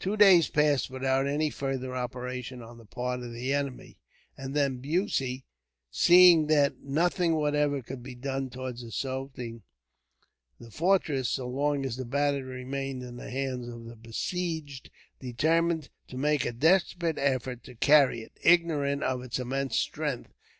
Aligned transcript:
Two 0.00 0.16
days 0.16 0.48
passed 0.48 0.90
without 0.90 1.28
any 1.28 1.50
further 1.50 1.94
operations 1.94 2.62
on 2.62 2.78
the 2.78 2.84
part 2.84 3.20
of 3.20 3.32
the 3.32 3.52
enemy; 3.54 3.96
and 4.36 4.52
then 4.52 4.78
Bussy, 4.82 5.44
seeing 5.88 6.48
that 6.48 6.80
nothing 6.80 7.36
whatever 7.36 7.80
could 7.80 8.02
be 8.02 8.16
done 8.16 8.50
towards 8.50 8.82
assaulting 8.82 9.62
the 10.58 10.72
fortress, 10.72 11.28
so 11.28 11.46
long 11.48 11.86
as 11.86 11.96
the 11.96 12.04
battery 12.04 12.64
remained 12.64 13.04
in 13.04 13.18
the 13.18 13.30
hands 13.30 13.68
of 13.68 13.84
the 13.84 13.94
besieged, 13.94 14.90
determined 15.20 15.90
to 16.08 16.18
make 16.18 16.44
a 16.44 16.50
desperate 16.50 17.16
effort 17.16 17.62
to 17.62 17.76
carry 17.76 18.22
it, 18.22 18.32
ignorant 18.42 19.04
of 19.04 19.22
its 19.22 19.38
immense 19.38 19.76
strength. 19.76 20.32